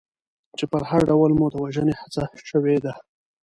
چې 0.57 0.65
په 0.71 0.77
هر 0.89 1.01
ډول 1.09 1.31
مو 1.39 1.45
د 1.51 1.55
وژنې 1.63 1.93
هڅه 2.01 2.23
شوې 2.49 2.77
ده. 2.83 2.93